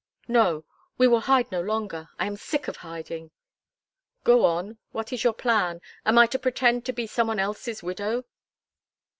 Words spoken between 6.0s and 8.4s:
Am I to pretend to be some one else's widow?"